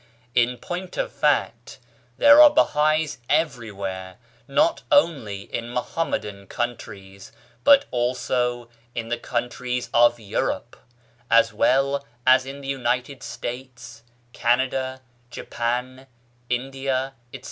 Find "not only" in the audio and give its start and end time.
4.47-5.41